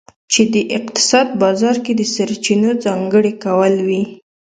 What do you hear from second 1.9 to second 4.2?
د سرچینو ځانګړي کول وي.